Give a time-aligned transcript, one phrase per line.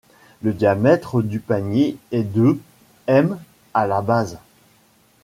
[0.41, 2.59] Le diamètre du panier est de…
[3.05, 3.37] m
[3.75, 4.39] à la base.